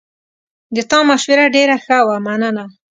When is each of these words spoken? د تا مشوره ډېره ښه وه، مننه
د 0.75 0.77
تا 0.89 0.99
مشوره 1.09 1.45
ډېره 1.55 1.77
ښه 1.83 1.97
وه، 2.07 2.17
مننه 2.25 2.65